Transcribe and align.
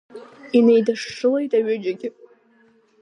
Инеидашшылеит 0.57 1.51
аҩыџьагьы. 1.57 2.09